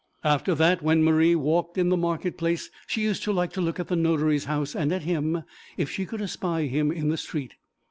[0.23, 3.79] After that, when Marie walked in the market place, she used to like to look
[3.79, 5.43] at the notary's house, and at him,
[5.77, 7.53] if she could espy him in the street.